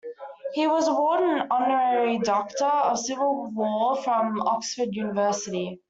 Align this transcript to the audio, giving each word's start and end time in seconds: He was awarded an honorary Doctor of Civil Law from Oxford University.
He 0.55 0.65
was 0.65 0.87
awarded 0.87 1.29
an 1.29 1.47
honorary 1.51 2.17
Doctor 2.17 2.65
of 2.65 2.97
Civil 2.97 3.51
Law 3.53 3.93
from 4.01 4.41
Oxford 4.41 4.89
University. 4.95 5.79